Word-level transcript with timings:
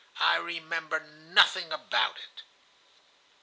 I 0.19 0.37
remember 0.37 0.99
nothing 1.01 1.71
about 1.71 2.17
it." 2.17 2.41